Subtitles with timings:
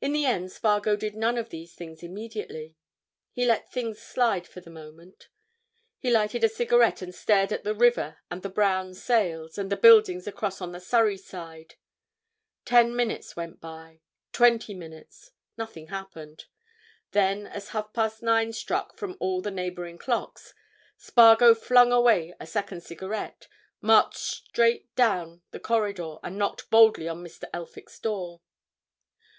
[0.00, 2.74] In the end Spargo did none of these things immediately.
[3.32, 5.28] He let things slide for the moment.
[5.98, 9.76] He lighted a cigarette and stared at the river and the brown sails, and the
[9.76, 11.74] buildings across on the Surrey side.
[12.64, 16.46] Ten minutes went by—twenty minutes—nothing happened.
[17.10, 20.54] Then, as half past nine struck from all the neighbouring clocks,
[20.96, 23.48] Spargo flung away a second cigarette,
[23.82, 24.16] marched
[24.46, 27.44] straight down the corridor and knocked boldly at Mr.
[27.52, 28.40] Elphick's door.